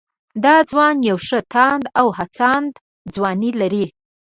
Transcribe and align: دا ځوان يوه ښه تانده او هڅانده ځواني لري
دا 0.43 0.55
ځوان 0.69 0.95
يوه 1.09 1.21
ښه 1.27 1.39
تانده 1.53 1.89
او 1.99 2.07
هڅانده 2.17 2.79
ځواني 3.15 3.51
لري 3.61 3.85